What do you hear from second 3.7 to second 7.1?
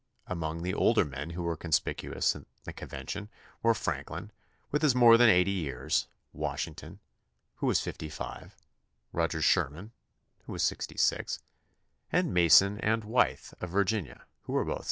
Franklin, with his more than 80 years; Washington,